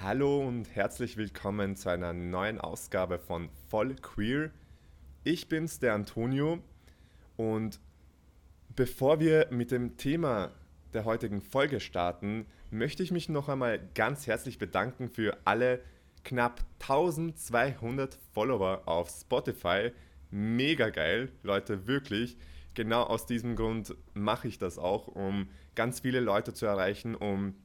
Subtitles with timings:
[0.00, 4.52] Hallo und herzlich willkommen zu einer neuen Ausgabe von Voll Queer.
[5.24, 6.60] Ich bin's, der Antonio,
[7.36, 7.80] und
[8.76, 10.52] bevor wir mit dem Thema
[10.94, 15.80] der heutigen Folge starten, möchte ich mich noch einmal ganz herzlich bedanken für alle
[16.22, 19.90] knapp 1200 Follower auf Spotify.
[20.30, 22.36] Mega geil, Leute, wirklich.
[22.74, 27.56] Genau aus diesem Grund mache ich das auch, um ganz viele Leute zu erreichen, um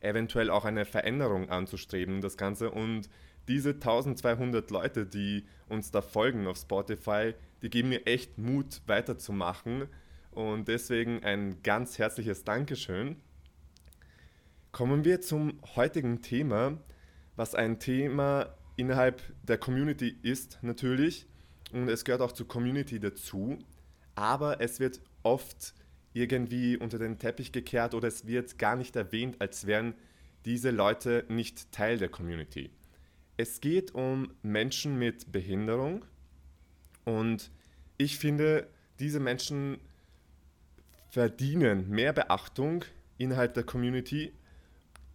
[0.00, 2.70] eventuell auch eine Veränderung anzustreben, das Ganze.
[2.70, 3.08] Und
[3.48, 9.86] diese 1200 Leute, die uns da folgen auf Spotify, die geben mir echt Mut, weiterzumachen.
[10.30, 13.16] Und deswegen ein ganz herzliches Dankeschön.
[14.72, 16.78] Kommen wir zum heutigen Thema,
[17.36, 21.26] was ein Thema innerhalb der Community ist natürlich.
[21.72, 23.58] Und es gehört auch zur Community dazu.
[24.14, 25.74] Aber es wird oft
[26.12, 29.94] irgendwie unter den Teppich gekehrt oder es wird gar nicht erwähnt, als wären
[30.44, 32.70] diese Leute nicht Teil der Community.
[33.36, 36.04] Es geht um Menschen mit Behinderung
[37.04, 37.50] und
[37.96, 39.78] ich finde, diese Menschen
[41.10, 42.84] verdienen mehr Beachtung
[43.18, 44.32] innerhalb der Community.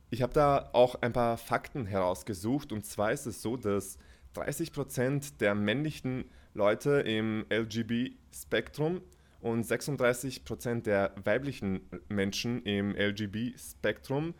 [0.09, 3.97] Ich habe da auch ein paar Fakten herausgesucht und zwar ist es so, dass
[4.35, 9.01] 30% der männlichen Leute im LGB-Spektrum
[9.45, 14.33] und 36% der weiblichen Menschen im LGB-Spektrum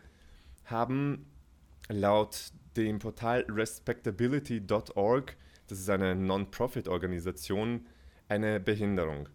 [0.64, 1.26] haben
[1.88, 5.36] laut dem Portal respectability.org,
[5.68, 7.86] das ist eine Non-Profit-Organisation,
[8.26, 9.28] eine Behinderung.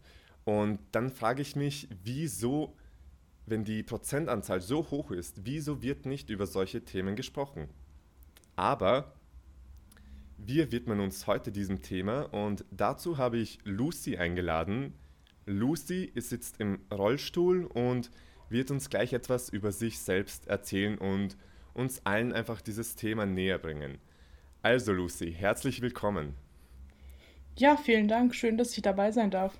[0.43, 2.75] Und dann frage ich mich, wieso,
[3.45, 7.69] wenn die Prozentanzahl so hoch ist, wieso wird nicht über solche Themen gesprochen?
[8.57, 9.13] Aber
[10.37, 14.95] wir widmen uns heute diesem Thema und dazu habe ich Lucy eingeladen.
[15.45, 18.11] Lucy sitzt im Rollstuhl und
[18.49, 21.37] wird uns gleich etwas über sich selbst erzählen und
[21.73, 23.97] uns allen einfach dieses Thema näher bringen.
[24.61, 26.35] Also Lucy, herzlich willkommen.
[27.57, 28.35] Ja, vielen Dank.
[28.35, 29.59] Schön, dass ich dabei sein darf.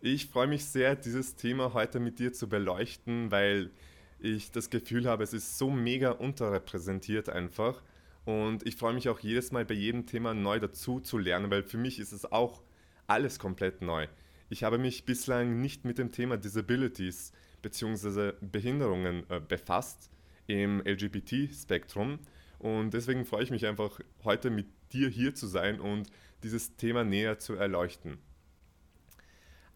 [0.00, 3.70] Ich freue mich sehr, dieses Thema heute mit dir zu beleuchten, weil
[4.18, 7.82] ich das Gefühl habe, es ist so mega unterrepräsentiert einfach.
[8.24, 11.62] Und ich freue mich auch jedes Mal bei jedem Thema neu dazu zu lernen, weil
[11.62, 12.62] für mich ist es auch
[13.06, 14.08] alles komplett neu.
[14.48, 18.32] Ich habe mich bislang nicht mit dem Thema Disabilities bzw.
[18.40, 20.08] Behinderungen äh, befasst
[20.46, 22.20] im LGBT-Spektrum.
[22.60, 26.10] Und deswegen freue ich mich einfach, heute mit dir hier zu sein und
[26.44, 28.18] dieses Thema näher zu erleuchten.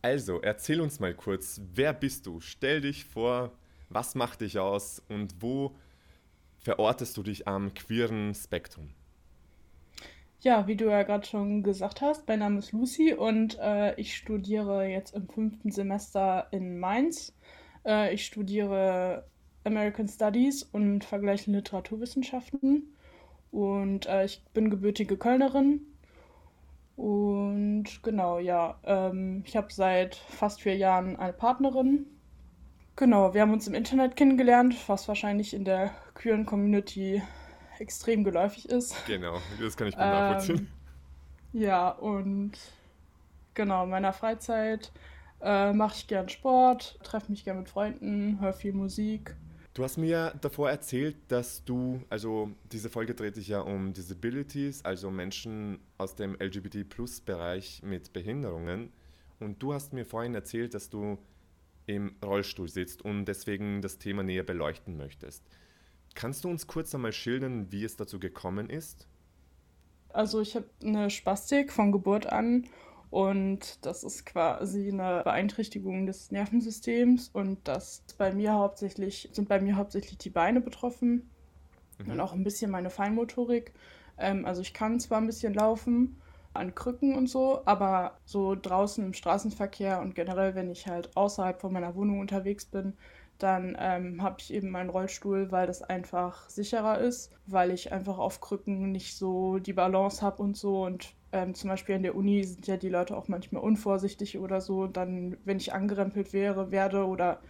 [0.02, 2.40] Also, erzähl uns mal kurz, wer bist du?
[2.40, 3.52] Stell dich vor,
[3.88, 5.76] was macht dich aus und wo
[6.58, 8.90] verortest du dich am queeren Spektrum?
[10.42, 14.16] Ja, wie du ja gerade schon gesagt hast, mein Name ist Lucy und äh, ich
[14.16, 17.34] studiere jetzt im fünften Semester in Mainz.
[17.84, 19.26] Äh, ich studiere
[19.64, 22.96] American Studies und vergleichende Literaturwissenschaften
[23.50, 25.82] und äh, ich bin gebürtige Kölnerin.
[26.96, 32.06] Und genau, ja, ähm, ich habe seit fast vier Jahren eine Partnerin.
[32.96, 37.22] Genau, wir haben uns im Internet kennengelernt, was wahrscheinlich in der queeren Community
[37.80, 38.94] extrem geläufig ist.
[39.06, 40.68] Genau, das kann ich gut nachvollziehen.
[41.52, 42.52] Ähm, ja, und
[43.54, 44.92] genau, in meiner Freizeit
[45.40, 49.34] äh, mache ich gern Sport, treffe mich gern mit Freunden, höre viel Musik.
[49.72, 54.84] Du hast mir davor erzählt, dass du, also diese Folge dreht sich ja um Disabilities,
[54.84, 58.92] also Menschen aus dem LGBT-Plus-Bereich mit Behinderungen.
[59.38, 61.18] Und du hast mir vorhin erzählt, dass du
[61.86, 65.44] im Rollstuhl sitzt und deswegen das Thema näher beleuchten möchtest.
[66.14, 69.06] Kannst du uns kurz einmal schildern, wie es dazu gekommen ist?
[70.12, 72.66] Also ich habe eine Spastik von Geburt an
[73.10, 79.60] und das ist quasi eine Beeinträchtigung des Nervensystems und das bei mir hauptsächlich sind bei
[79.60, 81.30] mir hauptsächlich die Beine betroffen
[81.98, 82.12] mhm.
[82.12, 83.72] und auch ein bisschen meine Feinmotorik.
[84.18, 86.20] Ähm, also ich kann zwar ein bisschen laufen
[86.52, 91.60] an Krücken und so, aber so draußen im Straßenverkehr und generell, wenn ich halt außerhalb
[91.60, 92.94] von meiner Wohnung unterwegs bin,
[93.42, 98.18] dann ähm, habe ich eben meinen Rollstuhl, weil das einfach sicherer ist, weil ich einfach
[98.18, 100.84] auf Krücken nicht so die Balance habe und so.
[100.84, 104.60] Und ähm, zum Beispiel in der Uni sind ja die Leute auch manchmal unvorsichtig oder
[104.60, 104.86] so.
[104.86, 107.40] Dann, wenn ich angerempelt wäre, werde oder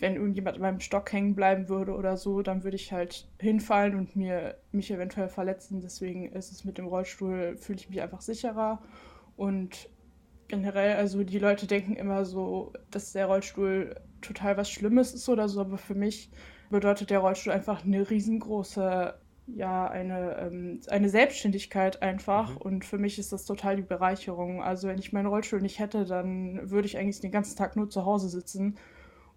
[0.00, 3.94] wenn irgendjemand an meinem Stock hängen bleiben würde oder so, dann würde ich halt hinfallen
[3.94, 5.80] und mir mich eventuell verletzen.
[5.80, 8.82] Deswegen ist es mit dem Rollstuhl, fühle ich mich einfach sicherer.
[9.36, 9.88] Und
[10.48, 15.48] generell, also die Leute denken immer so, dass der Rollstuhl total was Schlimmes ist oder
[15.48, 16.30] so, aber für mich
[16.70, 19.14] bedeutet der Rollstuhl einfach eine riesengroße,
[19.46, 22.50] ja, eine, ähm, eine Selbstständigkeit einfach.
[22.50, 22.56] Mhm.
[22.56, 24.62] Und für mich ist das total die Bereicherung.
[24.62, 27.90] Also wenn ich meinen Rollstuhl nicht hätte, dann würde ich eigentlich den ganzen Tag nur
[27.90, 28.76] zu Hause sitzen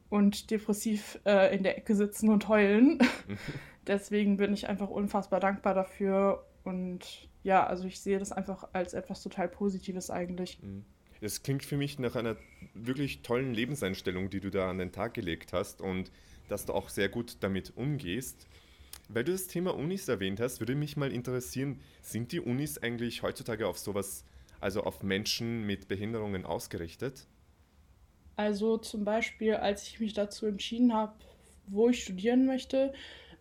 [0.09, 2.99] und depressiv äh, in der Ecke sitzen und heulen.
[3.87, 8.93] deswegen bin ich einfach unfassbar dankbar dafür und ja, also ich sehe das einfach als
[8.93, 10.61] etwas total Positives eigentlich.
[10.61, 10.85] Mhm.
[11.21, 12.37] Es klingt für mich nach einer
[12.73, 16.11] wirklich tollen Lebenseinstellung, die du da an den Tag gelegt hast und
[16.47, 18.47] dass du auch sehr gut damit umgehst.
[19.09, 23.23] Weil du das Thema Unis erwähnt hast, würde mich mal interessieren, sind die Unis eigentlich
[23.23, 24.25] heutzutage auf sowas,
[24.59, 27.25] also auf Menschen mit Behinderungen ausgerichtet?
[28.35, 31.13] Also zum Beispiel, als ich mich dazu entschieden habe,
[31.67, 32.93] wo ich studieren möchte,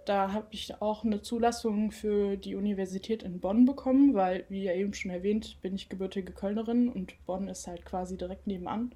[0.07, 4.73] da habe ich auch eine Zulassung für die Universität in Bonn bekommen, weil, wie ja
[4.73, 8.93] eben schon erwähnt, bin ich gebürtige Kölnerin und Bonn ist halt quasi direkt nebenan.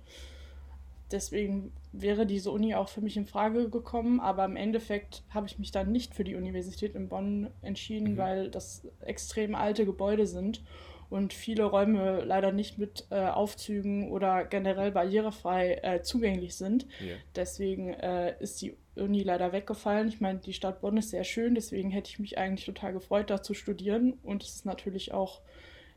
[1.11, 5.59] Deswegen wäre diese Uni auch für mich in Frage gekommen, aber im Endeffekt habe ich
[5.59, 8.17] mich dann nicht für die Universität in Bonn entschieden, mhm.
[8.17, 10.63] weil das extrem alte Gebäude sind
[11.11, 16.87] und viele Räume leider nicht mit äh, Aufzügen oder generell barrierefrei äh, zugänglich sind.
[17.03, 17.17] Yeah.
[17.35, 20.09] Deswegen äh, ist die Uni leider weggefallen.
[20.09, 23.29] Ich meine, die Stadt Bonn ist sehr schön, deswegen hätte ich mich eigentlich total gefreut,
[23.29, 24.15] da zu studieren.
[24.23, 25.41] Und es ist natürlich auch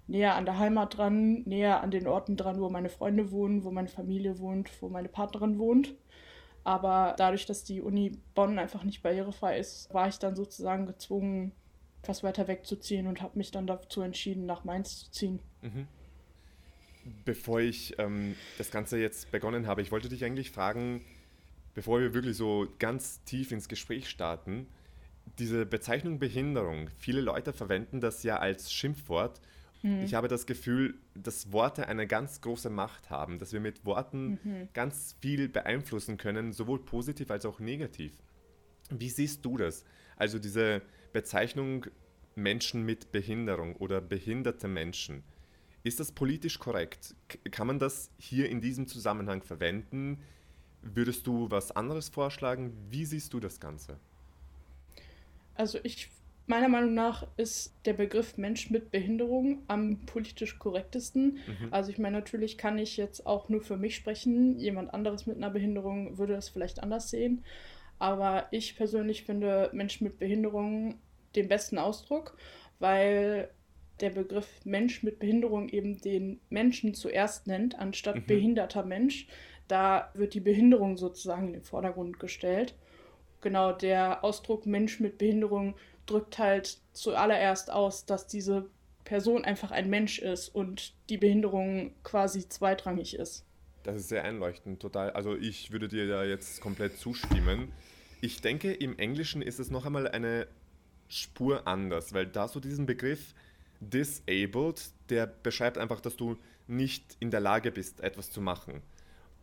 [0.07, 3.71] näher an der Heimat dran, näher an den Orten dran, wo meine Freunde wohnen, wo
[3.71, 5.93] meine Familie wohnt, wo meine Partnerin wohnt.
[6.63, 11.51] Aber dadurch, dass die Uni Bonn einfach nicht barrierefrei ist, war ich dann sozusagen gezwungen,
[12.03, 15.39] etwas weiter wegzuziehen und habe mich dann dazu entschieden, nach Mainz zu ziehen.
[15.61, 15.87] Mhm.
[17.23, 21.01] Bevor ich ähm, das Ganze jetzt begonnen habe, ich wollte dich eigentlich fragen,
[21.73, 24.67] bevor wir wirklich so ganz tief ins Gespräch starten,
[25.39, 29.39] diese Bezeichnung Behinderung, viele Leute verwenden das ja als Schimpfwort.
[29.81, 30.03] Mhm.
[30.03, 34.39] Ich habe das Gefühl, dass Worte eine ganz große Macht haben, dass wir mit Worten
[34.43, 34.69] mhm.
[34.73, 38.11] ganz viel beeinflussen können, sowohl positiv als auch negativ.
[38.89, 39.85] Wie siehst du das?
[40.17, 40.81] Also diese
[41.13, 41.85] Bezeichnung
[42.35, 45.23] Menschen mit Behinderung oder behinderte Menschen.
[45.83, 47.15] Ist das politisch korrekt?
[47.51, 50.19] Kann man das hier in diesem Zusammenhang verwenden?
[50.81, 52.73] Würdest du was anderes vorschlagen?
[52.89, 53.97] Wie siehst du das Ganze?
[55.55, 56.09] Also ich
[56.45, 61.39] meiner Meinung nach ist der Begriff Mensch mit Behinderung am politisch korrektesten.
[61.47, 61.67] Mhm.
[61.71, 64.59] Also ich meine, natürlich kann ich jetzt auch nur für mich sprechen.
[64.59, 67.43] Jemand anderes mit einer Behinderung würde das vielleicht anders sehen.
[67.99, 70.95] Aber ich persönlich finde Menschen mit Behinderung
[71.35, 72.37] den besten Ausdruck,
[72.79, 73.49] weil
[73.99, 78.25] der Begriff Mensch mit Behinderung eben den Menschen zuerst nennt, anstatt mhm.
[78.25, 79.27] behinderter Mensch.
[79.67, 82.75] Da wird die Behinderung sozusagen in den Vordergrund gestellt.
[83.41, 85.75] Genau, der Ausdruck Mensch mit Behinderung
[86.05, 88.69] drückt halt zuallererst aus, dass diese
[89.03, 93.45] Person einfach ein Mensch ist und die Behinderung quasi zweitrangig ist.
[93.83, 95.11] Das ist sehr einleuchtend, total.
[95.11, 97.71] Also ich würde dir da jetzt komplett zustimmen.
[98.21, 100.47] Ich denke, im Englischen ist es noch einmal eine
[101.13, 103.33] Spur anders, weil da so diesen Begriff
[103.79, 106.37] disabled, der beschreibt einfach, dass du
[106.67, 108.81] nicht in der Lage bist, etwas zu machen.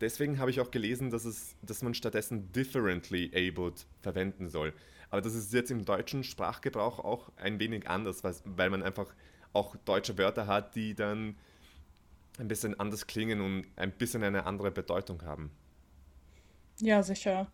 [0.01, 4.73] Deswegen habe ich auch gelesen, dass, es, dass man stattdessen differently abled verwenden soll.
[5.11, 9.13] Aber das ist jetzt im deutschen Sprachgebrauch auch ein wenig anders, weil man einfach
[9.53, 11.37] auch deutsche Wörter hat, die dann
[12.39, 15.51] ein bisschen anders klingen und ein bisschen eine andere Bedeutung haben.
[16.79, 17.51] Ja, sicher.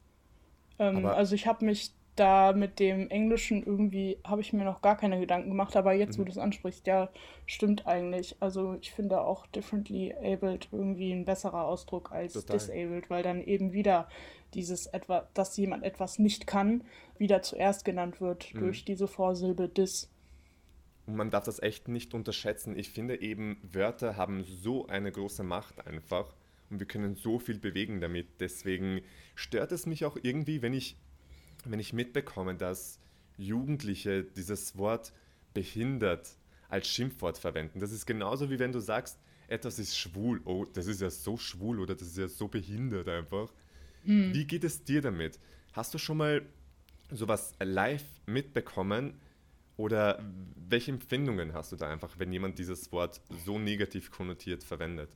[0.78, 4.96] Ähm, also ich habe mich da mit dem Englischen irgendwie, habe ich mir noch gar
[4.96, 6.22] keine Gedanken gemacht, aber jetzt, mhm.
[6.22, 7.10] wo du es ansprichst, ja,
[7.46, 8.36] stimmt eigentlich.
[8.40, 12.58] Also ich finde auch differently abled irgendwie ein besserer Ausdruck als Total.
[12.58, 14.08] disabled, weil dann eben wieder
[14.54, 16.84] dieses etwa, dass jemand etwas nicht kann,
[17.18, 18.60] wieder zuerst genannt wird mhm.
[18.60, 20.10] durch diese Vorsilbe dis.
[21.06, 22.76] Und man darf das echt nicht unterschätzen.
[22.76, 26.34] Ich finde eben, Wörter haben so eine große Macht einfach
[26.70, 28.40] und wir können so viel bewegen damit.
[28.40, 29.02] Deswegen
[29.34, 30.96] stört es mich auch irgendwie, wenn ich,
[31.70, 32.98] wenn ich mitbekomme, dass
[33.36, 35.12] Jugendliche dieses Wort
[35.54, 36.36] behindert
[36.68, 37.80] als Schimpfwort verwenden.
[37.80, 39.18] Das ist genauso wie wenn du sagst,
[39.48, 40.40] etwas ist schwul.
[40.44, 43.52] Oh, das ist ja so schwul oder das ist ja so behindert einfach.
[44.04, 44.34] Mhm.
[44.34, 45.38] Wie geht es dir damit?
[45.72, 46.42] Hast du schon mal
[47.10, 49.20] sowas live mitbekommen
[49.76, 50.24] oder
[50.68, 55.10] welche Empfindungen hast du da einfach, wenn jemand dieses Wort so negativ konnotiert verwendet?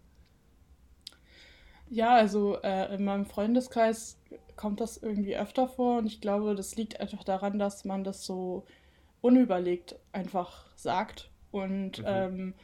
[1.89, 4.17] Ja, also äh, in meinem Freundeskreis
[4.61, 8.27] kommt das irgendwie öfter vor und ich glaube, das liegt einfach daran, dass man das
[8.27, 8.67] so
[9.23, 11.31] unüberlegt einfach sagt.
[11.51, 12.05] Und mhm.
[12.07, 12.55] ähm,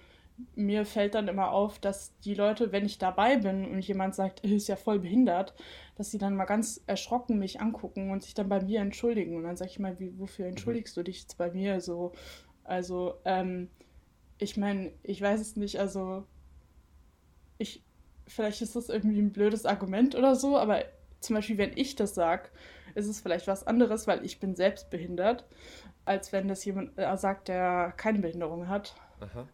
[0.54, 4.44] mir fällt dann immer auf, dass die Leute, wenn ich dabei bin und jemand sagt,
[4.44, 5.54] er ist ja voll behindert,
[5.96, 9.34] dass sie dann mal ganz erschrocken mich angucken und sich dann bei mir entschuldigen.
[9.34, 10.50] Und dann sage ich mal, wie, wofür mhm.
[10.50, 11.80] entschuldigst du dich jetzt bei mir?
[11.80, 12.12] So,
[12.62, 13.70] also, ähm,
[14.36, 16.24] ich meine, ich weiß es nicht, also
[17.56, 17.82] ich,
[18.26, 20.84] vielleicht ist das irgendwie ein blödes Argument oder so, aber
[21.20, 22.48] zum Beispiel, wenn ich das sage,
[22.94, 25.44] ist es vielleicht was anderes, weil ich bin selbst behindert,
[26.04, 28.94] als wenn das jemand äh, sagt, der keine Behinderung hat.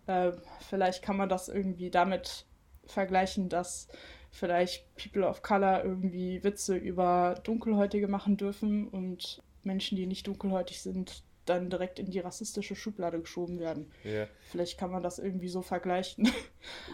[0.07, 0.33] Äh,
[0.69, 2.47] vielleicht kann man das irgendwie damit
[2.85, 3.88] vergleichen, dass
[4.31, 10.83] vielleicht People of Color irgendwie Witze über Dunkelhäutige machen dürfen und Menschen, die nicht dunkelhäutig
[10.83, 13.90] sind, dann direkt in die rassistische Schublade geschoben werden.
[14.04, 14.26] Ja.
[14.50, 16.30] Vielleicht kann man das irgendwie so vergleichen.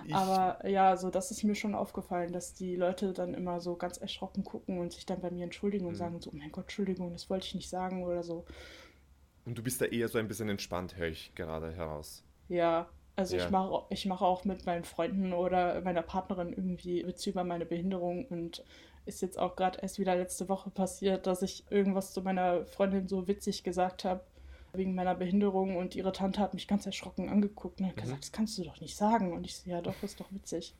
[0.06, 0.14] Ich...
[0.14, 3.98] Aber ja, so das ist mir schon aufgefallen, dass die Leute dann immer so ganz
[3.98, 5.98] erschrocken gucken und sich dann bei mir entschuldigen und mhm.
[5.98, 8.44] sagen so, oh mein Gott, Entschuldigung, das wollte ich nicht sagen oder so.
[9.44, 12.24] Und du bist da eher so ein bisschen entspannt, höre ich gerade heraus.
[12.48, 13.44] Ja, also ja.
[13.44, 17.66] ich mache ich mache auch mit meinen Freunden oder meiner Partnerin irgendwie Witze über meine
[17.66, 18.64] Behinderung und
[19.06, 23.08] ist jetzt auch gerade erst wieder letzte Woche passiert, dass ich irgendwas zu meiner Freundin
[23.08, 24.22] so witzig gesagt habe
[24.72, 28.00] wegen meiner Behinderung und ihre Tante hat mich ganz erschrocken angeguckt und hat mhm.
[28.00, 29.32] gesagt, das kannst du doch nicht sagen.
[29.32, 30.74] Und ich so, ja doch, ist doch witzig.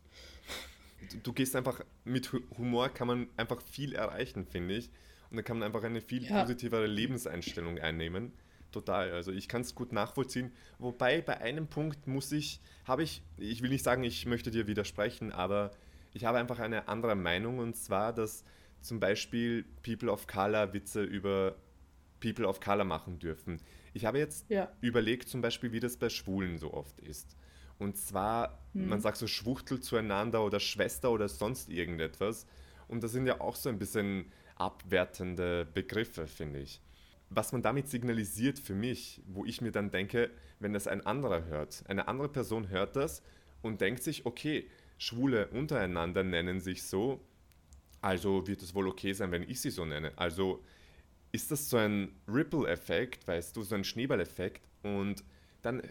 [1.11, 4.91] Du, du gehst einfach, mit Humor kann man einfach viel erreichen, finde ich.
[5.31, 6.41] Und da kann man einfach eine viel ja.
[6.41, 8.33] positivere Lebenseinstellung einnehmen.
[8.73, 9.13] Total.
[9.13, 10.53] Also ich kann es gut nachvollziehen.
[10.79, 14.67] Wobei bei einem Punkt muss ich, habe ich, ich will nicht sagen, ich möchte dir
[14.67, 15.71] widersprechen, aber
[16.13, 18.45] ich habe einfach eine andere Meinung und zwar, dass
[18.81, 21.57] zum Beispiel People of Color Witze über
[22.21, 23.61] People of Color machen dürfen.
[23.95, 24.71] Ich habe jetzt ja.
[24.81, 27.37] überlegt, zum Beispiel, wie das bei Schwulen so oft ist.
[27.79, 28.89] Und zwar, hm.
[28.89, 32.47] man sagt so Schwuchtel zueinander oder Schwester oder sonst irgendetwas.
[32.89, 36.81] Und das sind ja auch so ein bisschen abwertende Begriffe, finde ich.
[37.31, 41.45] Was man damit signalisiert für mich, wo ich mir dann denke, wenn das ein anderer
[41.45, 43.23] hört, eine andere Person hört das
[43.63, 47.21] und denkt sich, okay, Schwule untereinander nennen sich so,
[48.01, 50.13] also wird es wohl okay sein, wenn ich sie so nenne.
[50.17, 50.65] Also
[51.33, 55.25] ist das so ein Ripple-Effekt, weißt du, so ein Schneeball-Effekt und
[55.63, 55.83] dann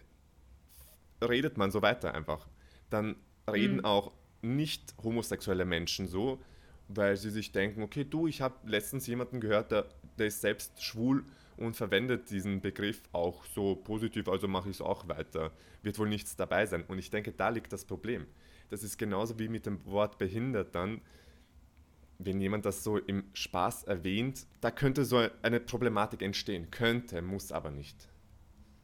[1.21, 2.47] redet man so weiter einfach.
[2.89, 3.15] Dann
[3.49, 3.85] reden mhm.
[3.85, 6.39] auch nicht homosexuelle Menschen so,
[6.87, 10.83] weil sie sich denken, okay, du, ich habe letztens jemanden gehört, der, der ist selbst
[10.83, 11.23] schwul
[11.57, 15.51] und verwendet diesen Begriff auch so positiv, also mache ich es auch weiter.
[15.81, 16.83] Wird wohl nichts dabei sein.
[16.87, 18.25] Und ich denke, da liegt das Problem.
[18.69, 21.01] Das ist genauso wie mit dem Wort behindert dann
[22.19, 26.71] wenn jemand das so im Spaß erwähnt, da könnte so eine Problematik entstehen.
[26.71, 28.07] Könnte, muss aber nicht.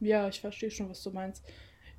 [0.00, 1.44] Ja, ich verstehe schon, was du meinst.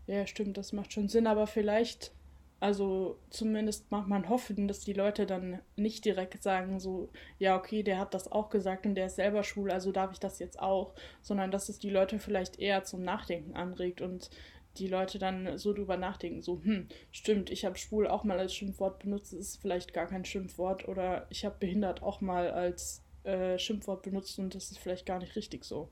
[0.08, 2.12] Ja, stimmt, das macht schon Sinn, aber vielleicht,
[2.60, 7.82] also zumindest macht man hoffen, dass die Leute dann nicht direkt sagen, so, ja, okay,
[7.82, 10.60] der hat das auch gesagt und der ist selber schwul, also darf ich das jetzt
[10.60, 14.30] auch, sondern dass es die Leute vielleicht eher zum Nachdenken anregt und
[14.78, 18.54] die Leute dann so drüber nachdenken, so, hm, stimmt, ich habe schwul auch mal als
[18.54, 23.04] Schimpfwort benutzt, das ist vielleicht gar kein Schimpfwort oder ich habe behindert auch mal als
[23.24, 25.90] äh, Schimpfwort benutzt und das ist vielleicht gar nicht richtig so.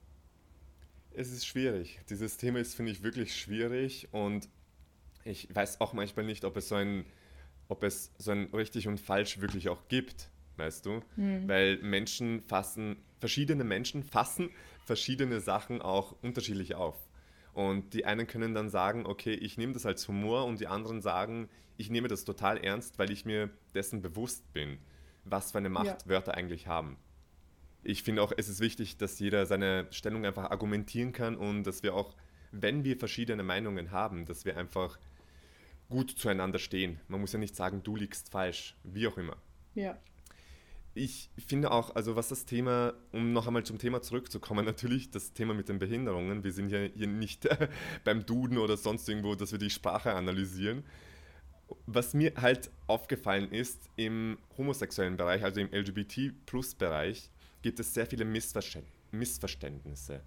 [1.16, 2.00] Es ist schwierig.
[2.10, 4.50] Dieses Thema ist, finde ich, wirklich schwierig und
[5.26, 7.06] ich weiß auch manchmal nicht, ob es so ein,
[7.68, 11.02] ob es so ein richtig und falsch wirklich auch gibt, weißt du?
[11.16, 11.48] Hm.
[11.48, 14.50] Weil Menschen fassen, verschiedene Menschen fassen
[14.86, 16.96] verschiedene Sachen auch unterschiedlich auf.
[17.54, 21.02] Und die einen können dann sagen, okay, ich nehme das als Humor und die anderen
[21.02, 24.80] sagen, ich nehme das total ernst, weil ich mir dessen bewusst bin,
[25.24, 26.10] was für eine Macht ja.
[26.10, 26.98] Wörter eigentlich haben.
[27.84, 31.84] Ich finde auch, es ist wichtig, dass jeder seine Stellung einfach argumentieren kann und dass
[31.84, 32.16] wir auch,
[32.52, 34.98] wenn wir verschiedene Meinungen haben, dass wir einfach
[35.90, 37.00] gut zueinander stehen.
[37.08, 39.38] Man muss ja nicht sagen, du liegst falsch, wie auch immer.
[39.76, 39.98] Ja
[40.96, 45.34] ich finde auch, also was das Thema, um noch einmal zum Thema zurückzukommen, natürlich das
[45.34, 46.44] Thema mit den Behinderungen.
[46.44, 47.48] Wir sind ja hier nicht
[48.04, 50.84] beim Duden oder sonst irgendwo, dass wir die Sprache analysieren.
[51.88, 57.30] Was mir halt aufgefallen ist, im homosexuellen Bereich, also im LGBT-Plus-Bereich,
[57.64, 60.22] gibt es sehr viele Missverständ Missverständnisse.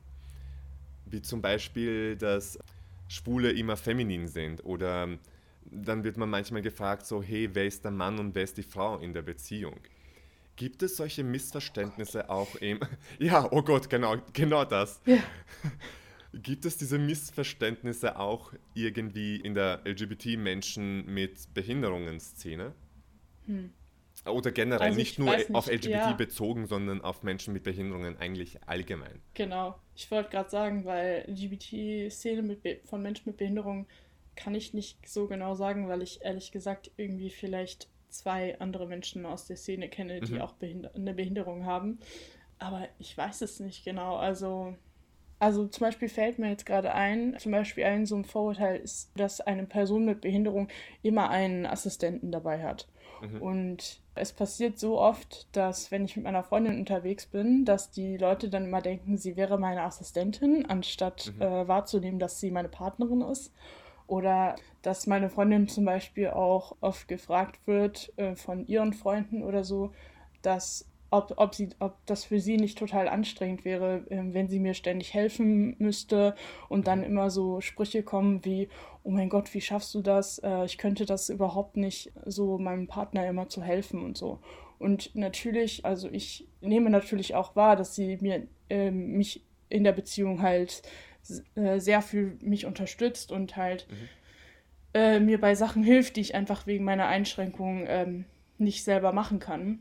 [1.06, 2.58] Wie zum Beispiel, dass
[3.08, 5.08] Schwule immer feminin sind oder
[5.70, 8.62] dann wird man manchmal gefragt, so, hey, wer ist der Mann und wer ist die
[8.62, 9.80] Frau in der Beziehung?
[10.56, 12.80] Gibt es solche Missverständnisse auch im.
[13.18, 15.00] Ja, oh Gott, genau, genau das.
[15.06, 15.18] Ja.
[16.32, 22.74] Gibt es diese Missverständnisse auch irgendwie in der LGBT-Menschen mit Behinderungen-Szene?
[23.46, 23.72] Hm.
[24.26, 26.12] Oder generell also nicht nur nicht, auf LGBT ja.
[26.12, 29.22] bezogen, sondern auf Menschen mit Behinderungen eigentlich allgemein.
[29.34, 29.78] Genau.
[29.94, 33.86] Ich wollte gerade sagen, weil LGBT-Szene von Menschen mit Behinderungen
[34.34, 39.26] kann ich nicht so genau sagen, weil ich ehrlich gesagt irgendwie vielleicht zwei andere Menschen
[39.26, 40.40] aus der Szene kenne, die mhm.
[40.40, 41.98] auch behinder eine Behinderung haben.
[42.58, 44.16] Aber ich weiß es nicht genau.
[44.16, 44.74] Also,
[45.38, 49.10] also zum Beispiel fällt mir jetzt gerade ein, zum Beispiel ein so ein Vorurteil ist,
[49.18, 50.68] dass eine Person mit Behinderung
[51.02, 52.88] immer einen Assistenten dabei hat.
[53.20, 53.42] Mhm.
[53.42, 58.16] Und es passiert so oft, dass wenn ich mit meiner Freundin unterwegs bin, dass die
[58.16, 61.42] Leute dann immer denken, sie wäre meine Assistentin, anstatt mhm.
[61.42, 63.52] äh, wahrzunehmen, dass sie meine Partnerin ist.
[64.06, 69.64] Oder dass meine Freundin zum Beispiel auch oft gefragt wird äh, von ihren Freunden oder
[69.64, 69.92] so,
[70.42, 74.58] dass ob, ob, sie, ob das für sie nicht total anstrengend wäre, äh, wenn sie
[74.58, 76.34] mir ständig helfen müsste
[76.68, 78.68] und dann immer so Sprüche kommen wie,
[79.02, 80.38] oh mein Gott, wie schaffst du das?
[80.38, 84.40] Äh, ich könnte das überhaupt nicht, so meinem Partner immer zu helfen und so.
[84.78, 89.92] Und natürlich, also ich nehme natürlich auch wahr, dass sie mir äh, mich in der
[89.92, 90.82] Beziehung halt
[91.54, 94.08] äh, sehr viel mich unterstützt und halt mhm.
[94.94, 98.24] äh, mir bei Sachen hilft, die ich einfach wegen meiner Einschränkungen ähm,
[98.58, 99.80] nicht selber machen kann.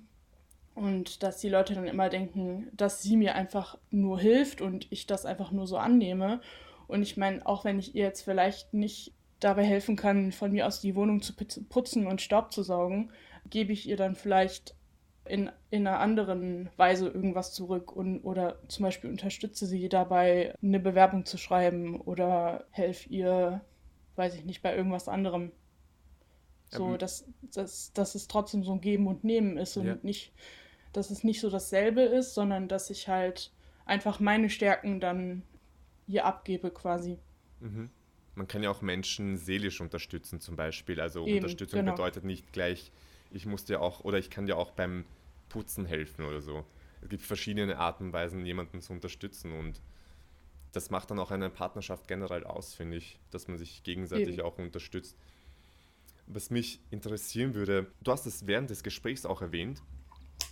[0.74, 5.08] Und dass die Leute dann immer denken, dass sie mir einfach nur hilft und ich
[5.08, 6.42] das einfach nur so annehme.
[6.88, 10.68] Und ich meine, auch wenn ich ihr jetzt vielleicht nicht dabei helfen kann, von mir
[10.68, 13.12] aus die Wohnung zu putzen und Staub zu saugen,
[13.50, 14.76] gebe ich ihr dann vielleicht
[15.26, 20.80] in, in einer anderen Weise irgendwas zurück und oder zum Beispiel unterstütze sie dabei, eine
[20.80, 23.62] Bewerbung zu schreiben oder helfe ihr,
[24.16, 25.52] weiß ich nicht, bei irgendwas anderem.
[26.70, 29.98] So, ja, dass, dass, dass es trotzdem so ein Geben und Nehmen ist und ja.
[30.02, 30.34] nicht,
[30.94, 33.52] dass es nicht so dasselbe ist, sondern dass ich halt
[33.86, 35.44] einfach meine Stärken dann
[36.08, 37.18] ihr abgebe quasi.
[37.60, 37.90] Mhm.
[38.36, 41.00] Man kann ja auch Menschen seelisch unterstützen zum Beispiel.
[41.00, 41.94] Also Eben, Unterstützung genau.
[41.94, 42.92] bedeutet nicht gleich,
[43.32, 45.06] ich muss dir auch, oder ich kann dir auch beim
[45.50, 46.66] Putzen helfen oder so.
[47.02, 49.82] Es gibt verschiedene Arten und Weisen, jemanden zu unterstützen und
[50.72, 54.42] das macht dann auch eine Partnerschaft generell aus, finde ich, dass man sich gegenseitig Eben.
[54.42, 55.16] auch unterstützt.
[56.28, 59.82] Was mich interessieren würde, du hast es während des Gesprächs auch erwähnt,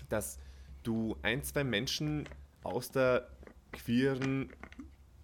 [0.09, 0.37] dass
[0.83, 2.29] du ein, zwei Menschen
[2.63, 3.27] aus der
[3.73, 4.49] queeren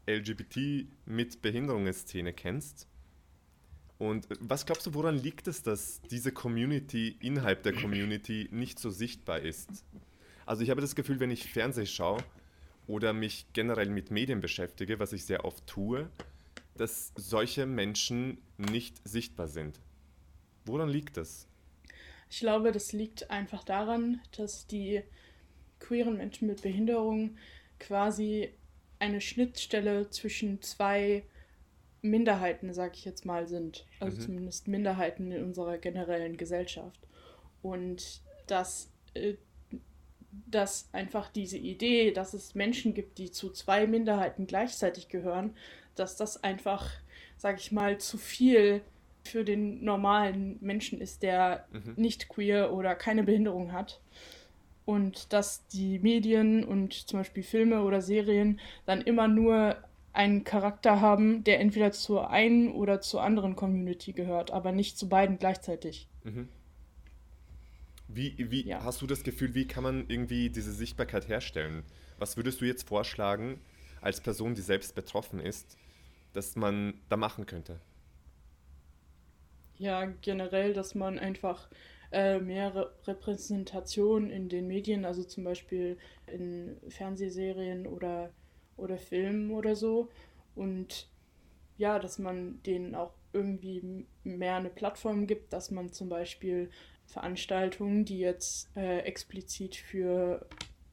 [0.08, 2.89] LGBT mit Behinderungsszene kennst.
[4.00, 8.90] Und was glaubst du, woran liegt es, dass diese Community innerhalb der Community nicht so
[8.90, 9.84] sichtbar ist?
[10.46, 12.24] Also ich habe das Gefühl, wenn ich Fernseh schaue
[12.88, 16.10] oder mich generell mit Medien beschäftige, was ich sehr oft tue,
[16.78, 19.82] dass solche Menschen nicht sichtbar sind.
[20.64, 21.46] Woran liegt das?
[22.30, 25.04] Ich glaube, das liegt einfach daran, dass die
[25.80, 27.38] queeren Menschen mit Behinderung
[27.80, 28.54] quasi
[28.98, 31.24] eine Schnittstelle zwischen zwei
[32.02, 33.86] Minderheiten, sag ich jetzt mal, sind.
[34.00, 34.22] Also mhm.
[34.22, 37.00] zumindest Minderheiten in unserer generellen Gesellschaft.
[37.62, 39.36] Und dass, äh,
[40.32, 45.56] dass einfach diese Idee, dass es Menschen gibt, die zu zwei Minderheiten gleichzeitig gehören,
[45.96, 46.90] dass das einfach,
[47.38, 48.82] sag ich mal, zu viel
[49.24, 51.94] für den normalen Menschen ist, der mhm.
[51.98, 54.00] nicht queer oder keine Behinderung hat
[54.90, 59.78] und dass die Medien und zum Beispiel Filme oder Serien dann immer nur
[60.14, 65.08] einen Charakter haben, der entweder zur einen oder zur anderen Community gehört, aber nicht zu
[65.08, 66.08] beiden gleichzeitig.
[66.24, 66.50] Mhm.
[68.08, 68.84] Wie, wie ja.
[68.84, 71.84] hast du das Gefühl, wie kann man irgendwie diese Sichtbarkeit herstellen?
[72.18, 73.62] Was würdest du jetzt vorschlagen,
[74.02, 75.78] als Person, die selbst betroffen ist,
[76.34, 77.80] dass man da machen könnte?
[79.78, 81.70] Ja, generell, dass man einfach
[82.12, 88.32] äh, mehr Re Repräsentation in den Medien, also zum Beispiel in Fernsehserien oder,
[88.80, 90.10] oder Filmen oder so.
[90.56, 91.10] Und
[91.78, 96.70] ja, dass man denen auch irgendwie mehr eine Plattform gibt, dass man zum Beispiel
[97.06, 100.46] Veranstaltungen, die jetzt äh, explizit für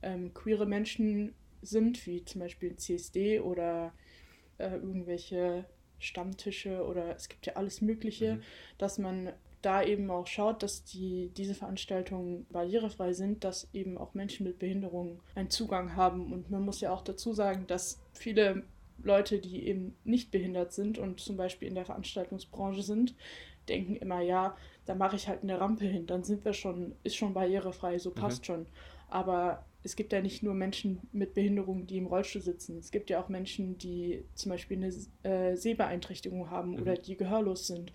[0.02, 3.92] ähm, queere Menschen sind, wie zum Beispiel CSD oder
[4.58, 5.64] äh, irgendwelche
[5.98, 8.42] Stammtische oder es gibt ja alles Mögliche, mhm.
[8.78, 9.32] dass man
[9.66, 14.60] da eben auch schaut, dass die, diese Veranstaltungen barrierefrei sind, dass eben auch Menschen mit
[14.60, 16.32] Behinderungen einen Zugang haben.
[16.32, 18.62] Und man muss ja auch dazu sagen, dass viele
[19.02, 23.16] Leute, die eben nicht behindert sind und zum Beispiel in der Veranstaltungsbranche sind,
[23.68, 27.16] denken immer, ja, da mache ich halt eine Rampe hin, dann sind wir schon, ist
[27.16, 28.44] schon barrierefrei, so passt mhm.
[28.44, 28.66] schon.
[29.08, 32.78] Aber es gibt ja nicht nur Menschen mit Behinderungen, die im Rollstuhl sitzen.
[32.78, 34.92] Es gibt ja auch Menschen, die zum Beispiel eine
[35.24, 36.82] äh, Sehbeeinträchtigung haben mhm.
[36.82, 37.92] oder die gehörlos sind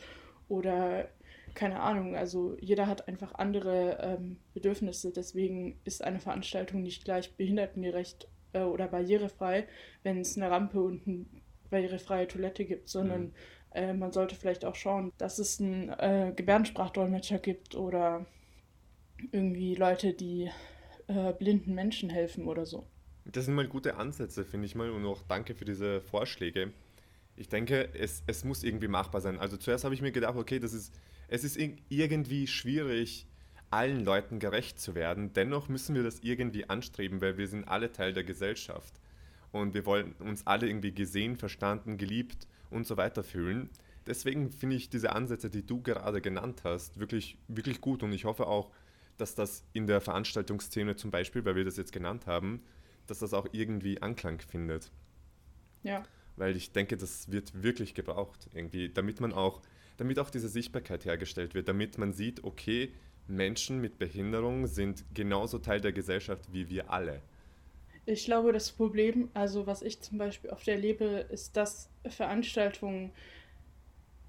[0.49, 1.07] oder
[1.55, 5.11] keine Ahnung, also jeder hat einfach andere ähm, Bedürfnisse.
[5.11, 9.67] Deswegen ist eine Veranstaltung nicht gleich behindertengerecht äh, oder barrierefrei,
[10.03, 11.25] wenn es eine Rampe und eine
[11.69, 13.33] barrierefreie Toilette gibt, sondern mhm.
[13.71, 18.25] äh, man sollte vielleicht auch schauen, dass es einen äh, Gebärdensprachdolmetscher gibt oder
[19.31, 20.49] irgendwie Leute, die
[21.07, 22.85] äh, blinden Menschen helfen oder so.
[23.25, 26.73] Das sind mal gute Ansätze, finde ich mal, und auch danke für diese Vorschläge.
[27.35, 29.39] Ich denke, es, es muss irgendwie machbar sein.
[29.39, 30.93] Also zuerst habe ich mir gedacht, okay, das ist
[31.31, 33.25] es ist irgendwie schwierig,
[33.69, 35.31] allen Leuten gerecht zu werden.
[35.31, 38.99] Dennoch müssen wir das irgendwie anstreben, weil wir sind alle Teil der Gesellschaft.
[39.53, 43.69] Und wir wollen uns alle irgendwie gesehen, verstanden, geliebt und so weiter fühlen.
[44.05, 48.03] Deswegen finde ich diese Ansätze, die du gerade genannt hast, wirklich, wirklich gut.
[48.03, 48.69] Und ich hoffe auch,
[49.17, 52.61] dass das in der Veranstaltungsszene zum Beispiel, weil wir das jetzt genannt haben,
[53.07, 54.91] dass das auch irgendwie Anklang findet.
[55.83, 56.03] Ja.
[56.35, 59.61] Weil ich denke, das wird wirklich gebraucht, irgendwie, damit man auch
[60.01, 62.91] damit auch diese Sichtbarkeit hergestellt wird, damit man sieht, okay,
[63.27, 67.21] Menschen mit Behinderung sind genauso Teil der Gesellschaft wie wir alle.
[68.07, 73.11] Ich glaube, das Problem, also was ich zum Beispiel oft erlebe, ist, dass Veranstaltungen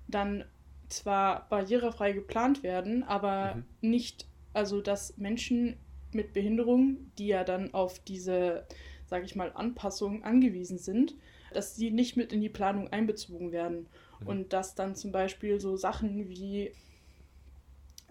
[0.09, 0.45] dann
[0.91, 3.65] zwar barrierefrei geplant werden, aber mhm.
[3.89, 5.79] nicht, also dass Menschen
[6.13, 8.67] mit Behinderung, die ja dann auf diese,
[9.07, 11.15] sage ich mal, Anpassung angewiesen sind,
[11.55, 13.87] dass sie nicht mit in die Planung einbezogen werden.
[14.23, 14.29] Mhm.
[14.29, 16.73] Und dass dann zum Beispiel so Sachen wie,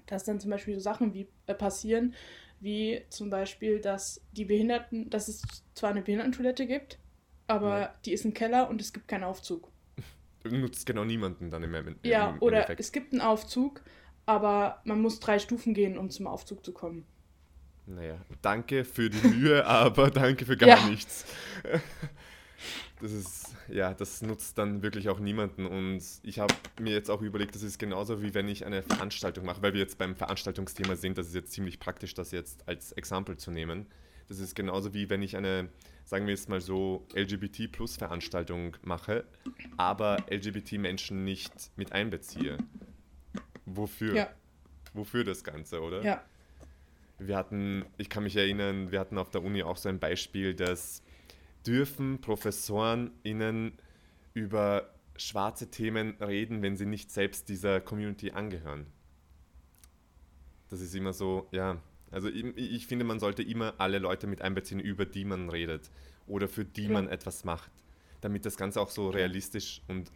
[0.06, 2.14] dass dann zum Beispiel so Sachen wie äh, passieren,
[2.60, 5.42] wie zum Beispiel, dass die Behinderten, dass es
[5.74, 7.00] zwar eine Behindertentoilette gibt,
[7.48, 7.96] aber ja.
[8.06, 9.72] die ist im Keller und es gibt keinen Aufzug.
[10.44, 12.80] Nutzt genau niemanden dann im, im Ja, im oder Effekt.
[12.80, 13.84] es gibt einen Aufzug,
[14.26, 17.06] aber man muss drei Stufen gehen, um zum Aufzug zu kommen.
[17.86, 20.88] Naja, danke für die Mühe, aber danke für gar ja.
[20.88, 21.26] nichts.
[23.02, 25.66] Das ist, ja, das nutzt dann wirklich auch niemanden.
[25.66, 29.46] Und ich habe mir jetzt auch überlegt, das ist genauso wie wenn ich eine Veranstaltung
[29.46, 32.92] mache, weil wir jetzt beim Veranstaltungsthema sind, das ist jetzt ziemlich praktisch, das jetzt als
[32.92, 33.88] Exempel zu nehmen.
[34.28, 35.70] Das ist genauso wie wenn ich eine,
[36.06, 39.26] sagen wir jetzt mal so, LGBT-Plus-Veranstaltung mache,
[39.78, 42.58] aber LGBT-Menschen nicht mit einbeziehe.
[43.66, 44.16] Wofür?
[44.16, 44.30] Ja.
[44.94, 46.02] Wofür das Ganze, oder?
[46.04, 46.24] Ja.
[47.20, 50.54] Wir hatten, ich kann mich erinnern, wir hatten auf der Uni auch so ein Beispiel,
[50.54, 51.04] dass
[51.66, 53.74] dürfen Professoren ihnen
[54.34, 58.88] über schwarze Themen reden, wenn sie nicht selbst dieser Community angehören.
[60.70, 61.78] Das ist immer so, ja.
[62.12, 65.92] Also ich, ich finde, man sollte immer alle Leute mit einbeziehen, über die man redet
[66.28, 66.92] oder für die ja.
[66.92, 67.72] man etwas macht,
[68.22, 70.12] damit das Ganze auch so realistisch und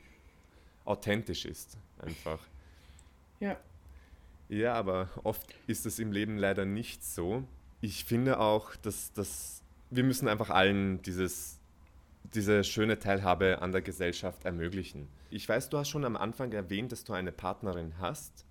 [0.86, 2.39] authentisch ist, einfach.
[3.39, 3.58] Ja.
[4.47, 7.43] Ja, aber oft ist es im Leben leider nicht so.
[7.81, 11.59] Ich finde auch, dass das wir müssen einfach allen dieses,
[12.33, 15.07] diese schöne Teilhabe an der Gesellschaft ermöglichen.
[15.29, 18.45] Ich weiß, du hast schon am Anfang erwähnt, dass du eine Partnerin hast,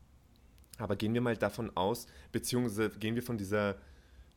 [0.79, 3.77] aber gehen wir mal davon aus, beziehungsweise gehen wir von dieser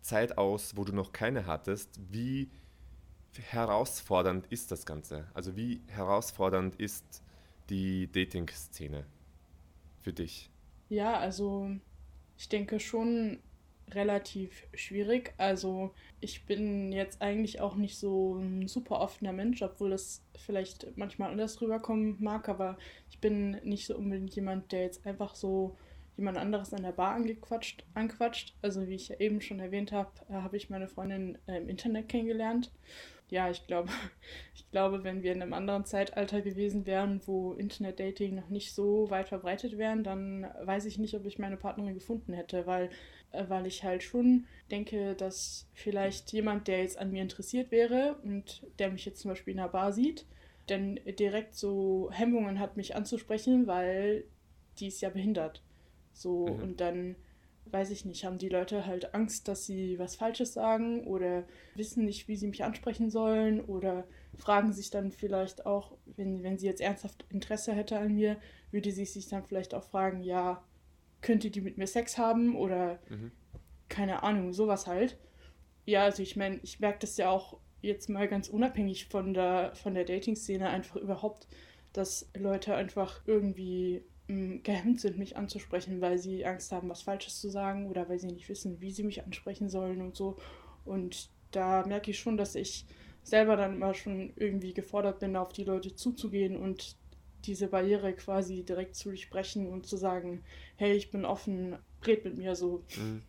[0.02, 2.50] Zeit aus, wo du noch keine hattest, wie
[3.40, 5.28] herausfordernd ist das Ganze?
[5.34, 7.22] Also wie herausfordernd ist
[7.70, 9.06] die Dating-Szene
[10.02, 10.50] für dich?
[10.90, 11.70] Ja, also
[12.38, 13.40] ich denke schon
[13.94, 15.34] relativ schwierig.
[15.38, 20.98] Also ich bin jetzt eigentlich auch nicht so ein super offener Mensch, obwohl das vielleicht
[20.98, 22.78] manchmal anders rüberkommen mag, aber
[23.10, 25.78] ich bin nicht so unbedingt jemand, der jetzt einfach so
[26.18, 28.56] jemand anderes an der Bar angequatscht, anquatscht.
[28.62, 31.70] Also wie ich ja eben schon erwähnt habe, äh, habe ich meine Freundin äh, im
[31.70, 32.72] Internet kennengelernt.
[33.30, 33.90] Ja, ich glaube,
[34.56, 39.10] ich glaube, wenn wir in einem anderen Zeitalter gewesen wären, wo Internet-Dating noch nicht so
[39.10, 42.90] weit verbreitet wären, dann weiß ich nicht, ob ich meine Partnerin gefunden hätte, weil
[43.48, 48.64] weil ich halt schon denke, dass vielleicht jemand, der jetzt an mir interessiert wäre und
[48.80, 50.26] der mich jetzt zum Beispiel in einer Bar sieht,
[50.68, 54.26] dann direkt so Hemmungen hat, mich anzusprechen, weil
[54.80, 55.64] die ist ja behindert.
[56.14, 56.64] So, mhm.
[56.64, 57.16] und dann
[57.72, 61.44] weiß ich nicht, haben die Leute halt Angst, dass sie was Falsches sagen oder
[61.76, 66.58] wissen nicht, wie sie mich ansprechen sollen oder fragen sich dann vielleicht auch, wenn, wenn
[66.58, 68.38] sie jetzt ernsthaft Interesse hätte an mir,
[68.72, 70.64] würde sie sich dann vielleicht auch fragen, ja,
[71.22, 73.32] könnte die mit mir Sex haben oder mhm.
[73.90, 75.18] keine Ahnung, sowas halt.
[75.86, 79.74] Ja, also ich meine, ich merke das ja auch jetzt mal ganz unabhängig von der,
[79.76, 81.48] von der Dating-Szene einfach überhaupt,
[81.94, 87.02] dass Leute einfach irgendwie mh, hm, gehemmt sind, mich anzusprechen, weil sie Angst haben, was
[87.04, 90.38] Falsches zu sagen oder weil sie nicht wissen, wie sie mich ansprechen sollen und so.
[90.86, 92.86] Und da merke ich schon, dass ich
[93.24, 96.97] selber dann immer schon irgendwie gefordert bin, auf die Leute zuzugehen und
[97.48, 100.44] diese Barriere quasi direkt zu durchbrechen und zu sagen,
[100.76, 102.84] hey, ich bin offen, red mit mir so.
[102.98, 103.24] Mhm.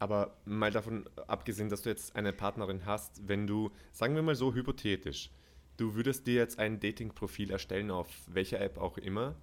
[0.00, 4.36] Aber mal davon abgesehen, dass du jetzt eine Partnerin hast, wenn du, sagen wir mal
[4.36, 5.30] so hypothetisch,
[5.76, 9.34] du würdest dir jetzt ein Dating-Profil erstellen, auf welcher App auch immer,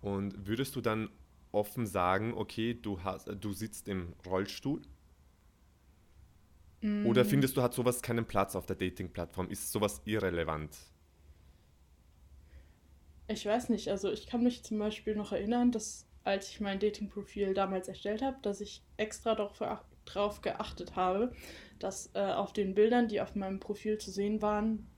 [0.00, 1.10] und würdest du dann
[1.52, 4.82] offen sagen, okay, du, hast, du sitzt im Rollstuhl?
[6.82, 7.06] Mm.
[7.06, 9.48] Oder findest du, hat sowas keinen Platz auf der Dating-Plattform?
[9.48, 10.76] Ist sowas irrelevant?
[13.28, 16.80] Ich weiß nicht, also ich kann mich zum Beispiel noch erinnern, dass als ich mein
[16.80, 21.32] Dating-Profil damals erstellt habe, dass ich extra darauf geachtet habe,
[21.78, 24.88] dass äh, auf den Bildern, die auf meinem Profil zu sehen waren,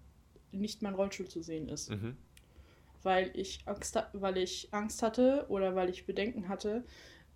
[0.53, 1.91] nicht mein Rollstuhl zu sehen ist.
[1.91, 2.17] Mhm.
[3.03, 6.85] Weil, ich Angst, weil ich Angst hatte oder weil ich Bedenken hatte,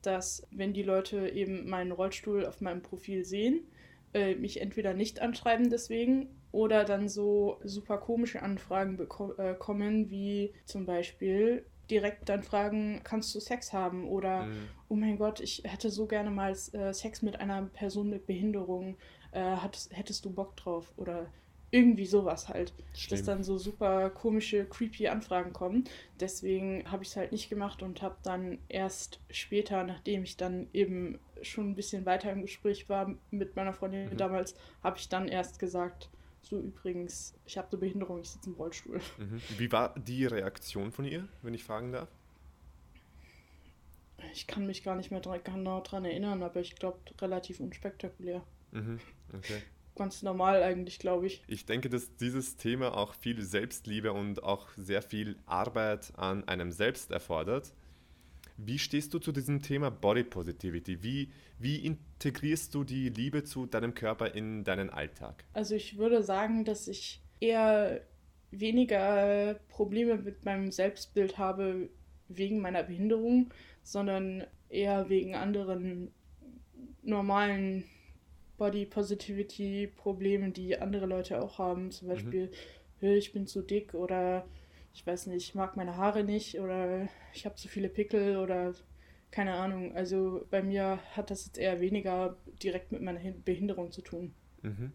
[0.00, 3.66] dass wenn die Leute eben meinen Rollstuhl auf meinem Profil sehen,
[4.14, 10.52] äh, mich entweder nicht anschreiben deswegen oder dann so super komische Anfragen bekommen, äh, wie
[10.64, 14.08] zum Beispiel direkt dann fragen, kannst du Sex haben?
[14.08, 14.68] Oder, mhm.
[14.88, 18.96] oh mein Gott, ich hätte so gerne mal äh, Sex mit einer Person mit Behinderung.
[19.32, 20.92] Äh, hattest, hättest du Bock drauf?
[20.96, 21.26] Oder
[21.70, 22.72] irgendwie sowas halt.
[22.94, 23.18] Schlimm.
[23.18, 25.84] Dass dann so super komische, creepy Anfragen kommen.
[26.20, 30.68] Deswegen habe ich es halt nicht gemacht und habe dann erst später, nachdem ich dann
[30.72, 34.16] eben schon ein bisschen weiter im Gespräch war mit meiner Freundin mhm.
[34.18, 36.10] damals, habe ich dann erst gesagt,
[36.42, 39.00] so übrigens, ich habe eine Behinderung, ich sitze im Rollstuhl.
[39.18, 39.40] Mhm.
[39.58, 42.08] Wie war die Reaktion von ihr, wenn ich fragen darf?
[44.32, 48.42] ich kann mich gar nicht mehr dran, genau dran erinnern, aber ich glaube relativ unspektakulär.
[48.70, 49.00] Mhm,
[49.34, 49.62] okay.
[49.94, 51.42] Ganz normal eigentlich, glaube ich.
[51.48, 56.72] Ich denke, dass dieses Thema auch viel Selbstliebe und auch sehr viel Arbeit an einem
[56.72, 57.74] selbst erfordert.
[58.64, 61.02] Wie stehst du zu diesem Thema Body Positivity?
[61.02, 65.44] Wie, wie integrierst du die Liebe zu deinem Körper in deinen Alltag?
[65.52, 68.02] Also ich würde sagen, dass ich eher
[68.52, 71.88] weniger Probleme mit meinem Selbstbild habe
[72.28, 76.12] wegen meiner Behinderung, sondern eher wegen anderen
[77.02, 77.84] normalen
[78.58, 81.90] Body Positivity Problemen, die andere Leute auch haben.
[81.90, 82.12] Zum mhm.
[82.12, 82.50] Beispiel,
[83.00, 83.08] mhm.
[83.08, 84.46] ich bin zu dick oder
[84.92, 88.74] ich weiß nicht, ich mag meine Haare nicht oder ich habe zu viele Pickel oder
[89.30, 89.94] keine Ahnung.
[89.96, 94.34] Also bei mir hat das jetzt eher weniger direkt mit meiner Behinderung zu tun.
[94.62, 94.92] Mhm.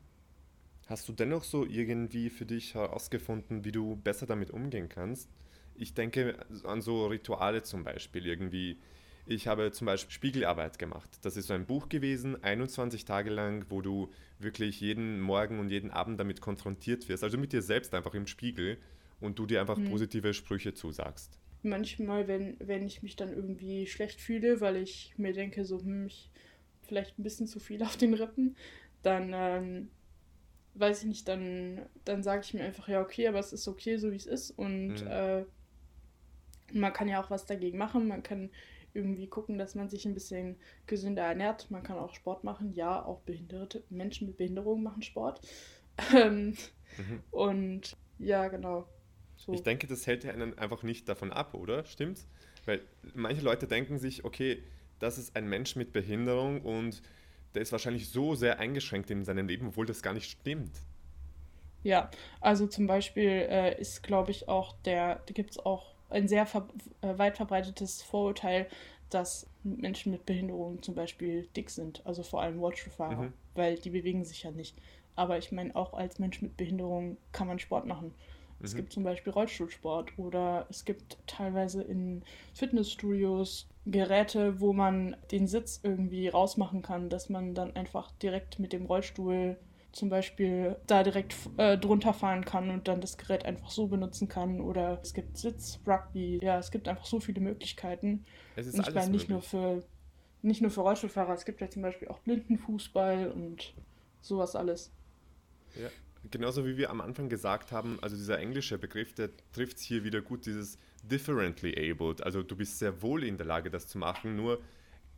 [0.85, 5.29] Hast du dennoch so irgendwie für dich herausgefunden, wie du besser damit umgehen kannst?
[5.75, 8.77] Ich denke an so Rituale zum Beispiel irgendwie.
[9.25, 11.09] Ich habe zum Beispiel Spiegelarbeit gemacht.
[11.23, 15.69] Das ist so ein Buch gewesen, 21 Tage lang, wo du wirklich jeden Morgen und
[15.69, 17.25] jeden Abend damit konfrontiert wirst.
[17.25, 18.77] Also mit dir selbst einfach im Spiegel
[19.19, 19.89] und du dir einfach hm.
[19.89, 21.39] positive Sprüche zusagst.
[21.63, 26.05] Manchmal, wenn, wenn ich mich dann irgendwie schlecht fühle, weil ich mir denke, so, hm,
[26.05, 26.31] ich
[26.83, 28.55] vielleicht ein bisschen zu viel auf den Rippen,
[29.03, 29.89] dann ähm,
[30.75, 33.97] weiß ich nicht, dann, dann sage ich mir einfach, ja, okay, aber es ist okay,
[33.97, 34.51] so wie es ist.
[34.51, 35.07] Und mhm.
[35.07, 35.45] äh,
[36.73, 38.07] man kann ja auch was dagegen machen.
[38.07, 38.49] Man kann
[38.93, 41.69] irgendwie gucken, dass man sich ein bisschen gesünder ernährt.
[41.71, 42.73] Man kann auch Sport machen.
[42.73, 45.41] Ja, auch behinderte Menschen mit Behinderung machen Sport.
[46.13, 46.55] Ähm,
[46.95, 47.23] mhm.
[47.31, 48.87] Und ja, genau.
[49.37, 49.53] So.
[49.53, 51.85] Ich denke, das hält ja einen einfach nicht davon ab, oder?
[51.85, 52.27] Stimmt's?
[52.65, 52.81] Weil
[53.13, 54.61] manche Leute denken sich, okay,
[54.99, 57.01] das ist ein Mensch mit Behinderung und
[57.53, 60.71] der ist wahrscheinlich so sehr eingeschränkt in seinem Leben, obwohl das gar nicht stimmt.
[61.83, 62.09] Ja,
[62.41, 66.45] also zum Beispiel äh, ist, glaube ich, auch der, da gibt es auch ein sehr
[66.45, 66.67] ver
[67.01, 68.67] äh, weit verbreitetes Vorurteil,
[69.09, 73.33] dass Menschen mit Behinderungen zum Beispiel dick sind, also vor allem Rollstuhlfahrer, mhm.
[73.55, 74.75] weil die bewegen sich ja nicht.
[75.15, 78.13] Aber ich meine, auch als Mensch mit Behinderung kann man Sport machen.
[78.59, 78.65] Mhm.
[78.65, 85.47] Es gibt zum Beispiel Rollstuhlsport oder es gibt teilweise in Fitnessstudios Geräte, wo man den
[85.47, 89.57] Sitz irgendwie rausmachen kann, dass man dann einfach direkt mit dem Rollstuhl
[89.93, 94.27] zum Beispiel da direkt äh, drunter fahren kann und dann das Gerät einfach so benutzen
[94.27, 94.61] kann.
[94.61, 96.39] Oder es gibt Sitz-Rugby.
[96.41, 98.25] Ja, es gibt einfach so viele Möglichkeiten.
[98.55, 99.83] Es ist und ich meine nicht nur für
[100.43, 103.73] nicht nur für Rollstuhlfahrer, es gibt ja zum Beispiel auch Blindenfußball und
[104.21, 104.91] sowas alles.
[105.75, 105.89] Ja,
[106.31, 110.03] genauso wie wir am Anfang gesagt haben, also dieser englische Begriff, der trifft es hier
[110.03, 112.21] wieder gut, dieses differently abled.
[112.23, 114.61] Also du bist sehr wohl in der Lage, das zu machen, nur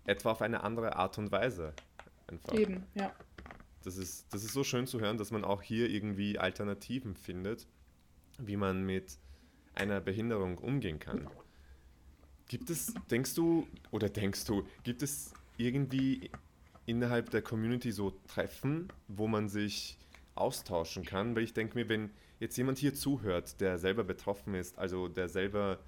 [0.06, 1.74] etwa auf eine andere Art und Weise.
[2.28, 2.54] Einfach.
[2.54, 3.14] Eben, ja.
[3.84, 7.68] Das ist, das ist so schön zu hören, dass man auch hier irgendwie Alternativen findet,
[8.38, 9.18] wie man mit
[9.76, 11.28] einer Behinderung umgehen kann.
[12.48, 16.30] Gibt es, denkst du, oder denkst du, gibt es irgendwie
[16.86, 19.98] innerhalb der Community so Treffen, wo man sich
[20.40, 21.36] austauschen kann?
[21.36, 25.30] Weil ich denke mir, wenn jetzt jemand hier zuhört, der selber betroffen ist, also der
[25.30, 25.80] selber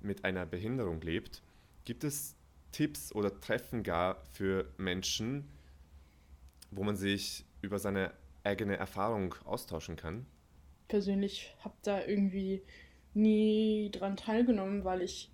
[0.00, 1.42] mit einer Behinderung lebt,
[1.84, 2.36] gibt es
[2.72, 5.48] Tipps oder Treffen gar für Menschen,
[6.70, 8.12] wo man sich über seine
[8.44, 10.26] eigene Erfahrung austauschen kann?
[10.88, 12.62] Persönlich habe da irgendwie
[13.14, 15.30] nie dran teilgenommen, weil ich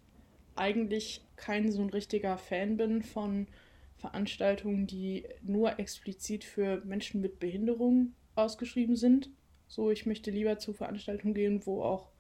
[0.55, 3.47] eigentlich kein so ein richtiger Fan bin von
[3.99, 9.31] Veranstaltungen, die nur explizit für Menschen mit Behinderung ausgeschrieben sind.
[9.67, 12.11] So, ich möchte lieber zu Veranstaltungen gehen, wo auch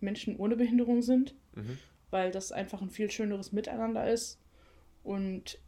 [0.00, 1.78] Menschen ohne Behinderung sind, mhm.
[2.10, 4.38] weil das einfach ein viel schöneres Miteinander ist.
[5.02, 5.58] Und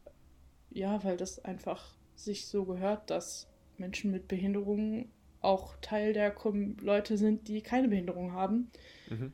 [0.71, 6.77] ja, weil das einfach sich so gehört, dass Menschen mit Behinderungen auch Teil der Kom
[6.81, 8.71] Leute sind, die keine Behinderung haben.
[9.11, 9.33] Mhm.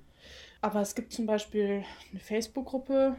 [0.61, 3.17] Aber es gibt zum Beispiel eine Facebook-Gruppe,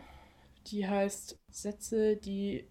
[0.68, 2.68] die heißt Sätze, die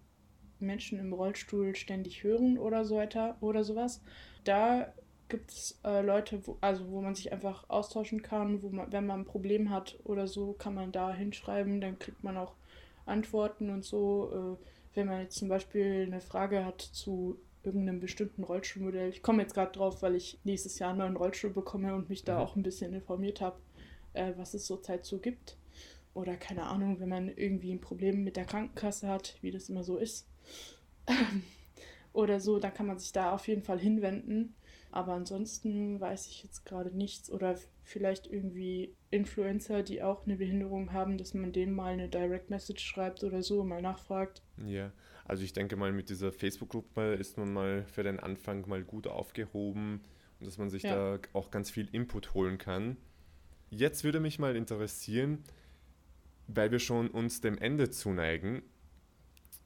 [0.59, 4.01] Menschen im Rollstuhl ständig hören oder so weiter oder sowas.
[4.43, 4.93] Da
[5.29, 9.05] gibt es äh, Leute, wo, also wo man sich einfach austauschen kann, wo man, wenn
[9.05, 12.53] man ein Problem hat oder so, kann man da hinschreiben, dann kriegt man auch
[13.05, 14.57] Antworten und so.
[14.59, 19.09] Äh, wenn man jetzt zum Beispiel eine Frage hat zu irgendeinem bestimmten Rollstuhlmodell.
[19.09, 22.23] Ich komme jetzt gerade drauf, weil ich nächstes Jahr einen neuen Rollstuhl bekomme und mich
[22.23, 22.41] da mhm.
[22.41, 23.57] auch ein bisschen informiert habe,
[24.13, 25.57] äh, was es zurzeit so gibt.
[26.13, 29.83] Oder keine Ahnung, wenn man irgendwie ein Problem mit der Krankenkasse hat, wie das immer
[29.83, 30.27] so ist.
[32.13, 34.55] Oder so, dann kann man sich da auf jeden Fall hinwenden.
[34.91, 37.31] Aber ansonsten weiß ich jetzt gerade nichts.
[37.31, 42.49] Oder vielleicht irgendwie Influencer, die auch eine Behinderung haben, dass man denen mal eine Direct
[42.49, 44.41] Message schreibt oder so, mal nachfragt.
[44.65, 44.91] Ja,
[45.25, 49.07] also ich denke mal, mit dieser Facebook-Gruppe ist man mal für den Anfang mal gut
[49.07, 50.01] aufgehoben
[50.39, 51.17] und dass man sich ja.
[51.17, 52.97] da auch ganz viel Input holen kann.
[53.69, 55.43] Jetzt würde mich mal interessieren,
[56.47, 58.63] weil wir schon uns dem Ende zuneigen,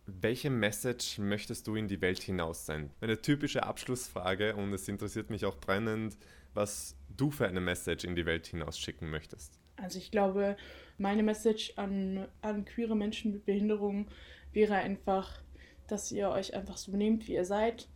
[0.05, 2.91] welche Message möchtest du in die Welt hinaus sein?
[3.01, 6.17] Eine typische Abschlussfrage und es interessiert mich auch brennend,
[6.53, 9.59] was du für eine Message in die Welt hinaus schicken möchtest.
[9.77, 10.55] Also ich glaube,
[10.97, 14.07] meine Message an, an queere Menschen mit Behinderung
[14.53, 15.41] wäre einfach,
[15.87, 17.87] dass ihr euch einfach so nehmt, wie ihr seid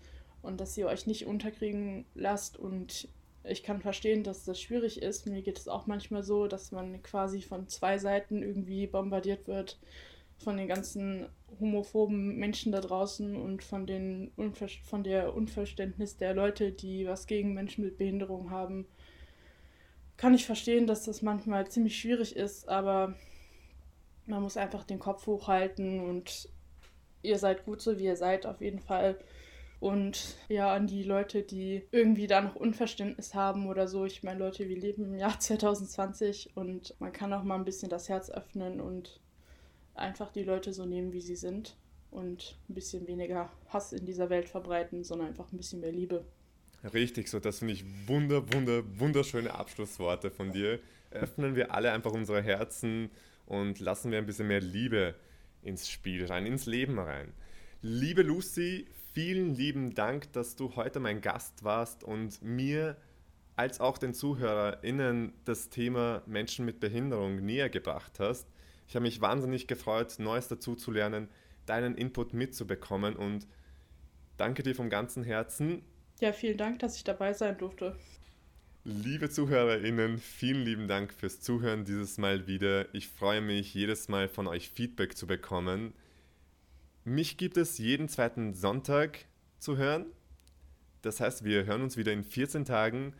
[0.41, 3.07] und dass ihr euch nicht unterkriegen lasst und
[3.45, 5.25] ich kann verstehen, dass das schwierig ist.
[5.25, 9.79] Mir geht es auch manchmal so, dass man quasi von zwei Seiten irgendwie bombardiert wird
[10.39, 11.27] von den ganzen
[11.59, 17.27] homophoben Menschen da draußen und von, den Unver von der Unverständnis der Leute, die was
[17.27, 18.87] gegen Menschen mit Behinderung haben.
[20.17, 23.15] Kann ich verstehen, dass das manchmal ziemlich schwierig ist, aber
[24.25, 26.49] man muss einfach den Kopf hochhalten und
[27.21, 29.17] ihr seid gut so, wie ihr seid, auf jeden Fall.
[29.79, 34.05] Und ja, an die Leute, die irgendwie da noch Unverständnis haben oder so.
[34.05, 37.89] Ich meine, Leute, wir leben im Jahr 2020 und man kann auch mal ein bisschen
[37.89, 39.21] das Herz öffnen und
[39.99, 41.75] einfach die Leute so nehmen, wie sie sind
[42.11, 46.25] und ein bisschen weniger Hass in dieser Welt verbreiten, sondern einfach ein bisschen mehr Liebe.
[46.93, 50.79] Richtig, so das finde ich wunder, wunder, wunderschöne Abschlussworte von dir.
[51.11, 53.09] Öffnen wir alle einfach unsere Herzen
[53.45, 55.15] und lassen wir ein bisschen mehr Liebe
[55.61, 57.33] ins Spiel rein, ins Leben rein.
[57.81, 62.95] Liebe Lucy, vielen lieben Dank, dass du heute mein Gast warst und mir
[63.55, 68.47] als auch den ZuhörerInnen das Thema Menschen mit Behinderung näher gebracht hast.
[68.89, 71.29] Ich habe mich wahnsinnig gefreut, Neues dazu zu lernen,
[71.67, 73.45] deinen Input mitzubekommen und
[74.35, 75.83] danke dir vom ganzen Herzen.
[76.19, 77.95] Ja, vielen Dank, dass ich dabei sein durfte.
[78.83, 82.91] Liebe ZuhörerInnen, vielen lieben Dank fürs Zuhören dieses Mal wieder.
[82.95, 85.93] Ich freue mich, jedes Mal von euch Feedback zu bekommen.
[87.03, 89.19] Mich gibt es jeden zweiten Sonntag
[89.59, 90.07] zu hören.
[91.03, 93.13] Das heißt, wir hören uns wieder in 14 Tagen.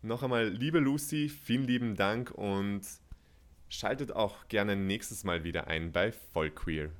[0.00, 2.80] Noch einmal, liebe Lucy, vielen lieben Dank und
[3.72, 6.90] Schaltet auch gerne nächstes Mal wieder ein bei Vollqueer.